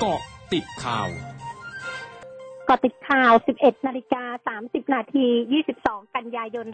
[0.00, 0.20] เกาะ
[0.52, 1.08] ติดข่าว
[2.68, 4.24] กาะติดข่าว 11 นาฬิกา
[4.60, 5.26] 30 นาที
[5.70, 6.72] 22 กันยายน 2564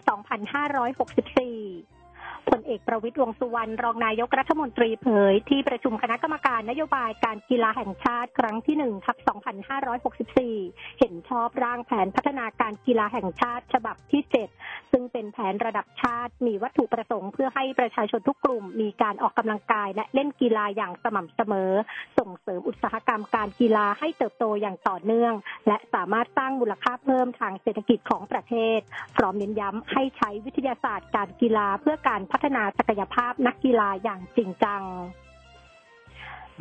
[2.51, 9.16] พลเอกประวิตรวงสุวรรณรองนายกรัฐมนตรีเผย ที่ประชุมคณะกรรมการนโยบายการกีฬาแห่งชาติครั้งที่1ทับ
[9.89, 14.23] 2564 เห็นชอบร่างแผนพัฒนาการกีฬาแห่งชาติฉบับที่
[14.57, 21.73] 7 ซึ่งเป็นแผนระดับชาติมีวัตถุประสงค์เพื่อให้ประชาชนทุกกลุ่ม มีการออกกำลังกายและเล่นกีฬาอย่างสม่ำเสมอ
[22.19, 25.34] ส่งเสริมอุตสาหกรรมการกีฬาให้เติบโตอย่างต่อเนื่อง
[25.66, 28.80] และสามารถสร้างมูลค่าเพิ่มทางเศรษฐกิจของประเทศ
[29.16, 34.83] พร้อมเน้นย้ำให้ใช้วิทยาศาสตร์การกีฬาเพื่อการพัฒนาศักยภาพนักกีฬาอย่างจริงจัง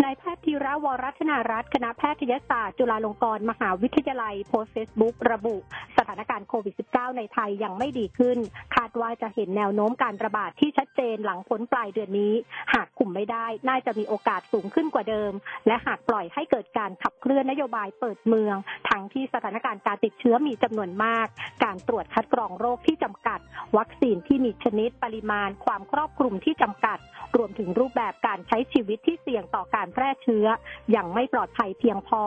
[0.01, 5.55] นายแพทย์ธีระวรัตนารัตน์คณะแพทยศาสตร์จุฬาลงกรณ์มหาวิทยาลัยโพสเฟซบุ๊กระบุ
[5.97, 8.37] สถานการณ์โควิด -19 ในไทยยังไม่ดีขึ้น
[8.75, 12.33] คาดว่าจะเห็นแนวโน้มการระบาดที่ชัดเจนหลังพ้นปลายเดือนนี้
[12.73, 15.31] หากคุมไม่ได้น่าจะมีโอกาสสูงขึ้นกว่าเดิม
[15.67, 18.55] และหากปล่อยให้เกิดการขับเคลื่อนนโยบายเปิดเมือง
[18.89, 21.27] ทั้งที่สถานการณ์การติดเชื้อมีจำนวนมาก
[21.63, 23.39] การตรวจคัดกรองโรคที่จำกัด
[23.77, 26.99] วัคซีนที่มีชนิดปริมาณ ความครอบคลุมที่จำกัด
[27.37, 30.45] รวมถึงรูปแบบการใช้ชีวิตที่เสี่ยงต่อการแพร่เชื้อ
[30.91, 32.23] อย่างไม่ปลอดภัยเพียงพอ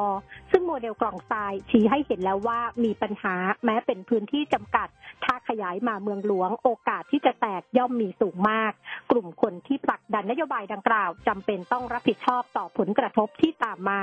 [0.50, 4.88] ซึ่งโมเดลกล่องทรายชี้ให้เห็นแล้วว่ามีปัญหาแม้เป็นพื้นที่จำกัด
[5.24, 8.72] ถ้าขยายมาเมืองหลวงโอกาสที่จะแตกย่อมมีสูงมาก
[9.10, 14.02] กลุ่มคนที่ผลักดันนโยบายดังกล่าวจำเป็นต้องรับผิดชอบต่อผลกระทบที่ตามมา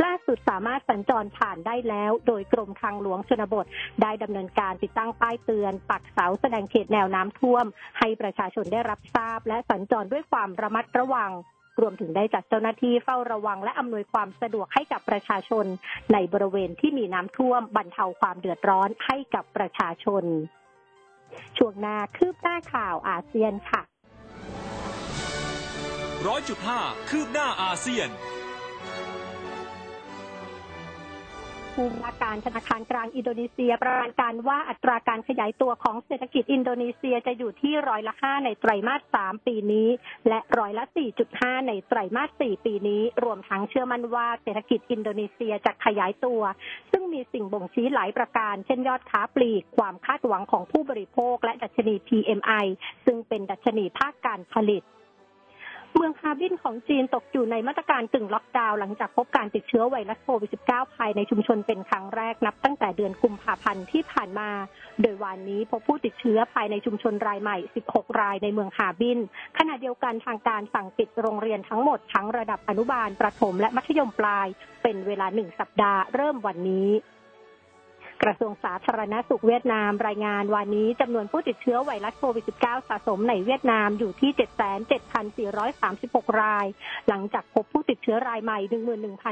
[0.04, 3.66] ล่าสุดสามารถสัญจรผ่านได้แล้ว โดยกรมทางหลวงชนบท
[4.02, 7.64] ได้ดำเนินการติดตั้งป้ายเตือน ปักเสาแสดงเขตแนวน้ำท่วม
[7.98, 11.32] ให้ประชาชนได้รับทราบ และสัญจรด้วยความระมัดระวัง
[11.80, 15.66] รวมถึงได้จัดเจ้าหน้าที่เฝ้าระวังและอำนวยความสะดวกให้กับประชาชน
[16.12, 20.24] ในบริเวณที่มีน้ำท่วมบรรเทาความเดือดร้อนให้กับประชาชน
[21.58, 23.82] ช่วงหน้าคืบหน้าข่าวอาเซียนค่ะ
[26.26, 28.08] ร้อยจุดห้าคืบหน้าอาเซียน
[31.76, 39.88] ผู้ว่าการธนาคารกลางอินโดนีเซีย ประมาณการว่าอัตราการขยายตัวของเศรษฐกิจอินโดนีเซียจะอยู่ที่ร้อยละ5ในไตรมาส3ปีนี้
[40.28, 40.84] และร้อยละ
[41.26, 46.42] 4.5ในไตรมาส4ปีนี้ รวมทั้งเชื่อมั่นว่าเศรษฐกิจอินโดนีเซียจะขยายตัว
[46.92, 52.66] ซึ่งมีสิ่งบ่งชี้หลายประการ เช่นยอดค้าปลีก ความคาดหวังของผู้บริโภค และดัชนี PMI
[53.04, 54.84] ซึ่งเป็นดัชนีภาคการผลิต
[55.98, 64.50] เมืองฮาร์บินของจีนตกอยู่ในมาตรการกึ่งล็อกดาวน์หลังจากพบการติดเชื้อไวรัสโควิด -19 ภายในชุมชนเป็นครั้งแรกนับตั้งแต่เดือนกุมภาพันธ์ที่ผ่านมา
[65.02, 67.56] โดยวันนี้พบผู้ติดเชื้อภายในชุมชนรายใหม่
[67.88, 69.18] 16 รายในเมืองฮาร์บิน
[69.58, 74.46] ขณะเดียวกันทางการสั่งปิดโรงเรียนทั้งหมดทั้งระดับอนุบาล ประถมและมัธยมปลาย
[74.82, 76.88] เป็นเวลาหนึ่งสัปดาห์เริ่มวันนี้
[78.28, 84.30] ระทรวงสาธารณสุขเวียดนามรายงานวันนี้จำนวนผู้ติดเชื้อไวรัสโควิด -19 สะสมในเวียดนามอยู่ที่
[85.72, 86.66] 77,436 ราย
[87.08, 88.58] หลังจากพบผู้ติดเชื้อรายใหม่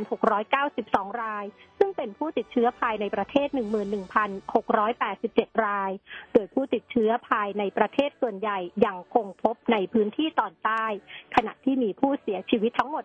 [0.05, 1.45] 11,692 ราย
[1.79, 3.49] ซึ่งเป็นผู้ติดเชื้อภายในประเทศ
[4.37, 5.91] 11,687 ราย
[6.33, 10.85] โดยผู้ติดเชื้อภายในประเทศส่วนใหญ่ยังคงพบในพื้นที่ตอนใต้
[11.37, 13.05] ขณะที่มีผู้เสียชีวิตทั้งหมด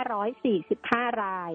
[0.00, 1.54] 17,545 ราย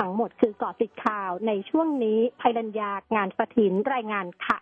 [0.00, 4.58] ทั้งหมดคือเกาะติดข่าวในช่วงนี้ภัยรัญญางานสถินรายงานค่ะ